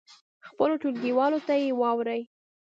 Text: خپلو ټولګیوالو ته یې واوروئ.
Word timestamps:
خپلو 0.47 0.73
ټولګیوالو 0.81 1.39
ته 1.47 1.53
یې 1.61 1.69
واوروئ. 1.81 2.21